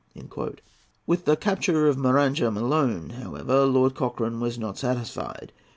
[1.05, 5.51] With the capture of Maranham alone, however, Lord Cochrane was not satisfied.